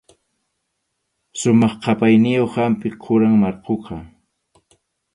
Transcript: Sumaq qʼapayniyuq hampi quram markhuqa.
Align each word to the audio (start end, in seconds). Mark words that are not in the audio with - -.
Sumaq 1.39 1.73
qʼapayniyuq 1.81 2.53
hampi 2.59 2.87
quram 3.03 3.33
markhuqa. 3.41 3.95